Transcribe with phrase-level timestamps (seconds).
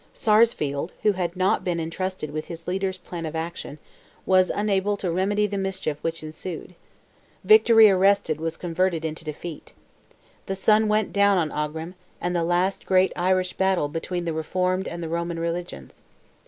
[0.15, 3.77] Sarsfield, who had not been entrusted with his leader's plan of action,
[4.25, 6.73] was unable to remedy the mischief which ensued.
[7.43, 9.73] Victory arrested was converted into defeat.
[10.47, 14.87] The sun went down on Aughrim, and the last great Irish battle between the Reformed
[14.87, 16.01] and Roman religions.